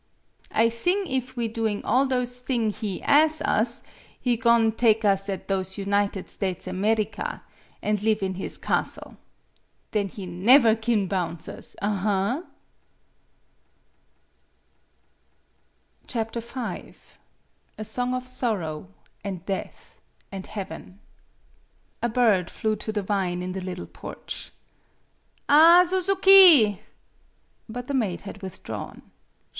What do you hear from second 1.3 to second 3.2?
we doing all those thing he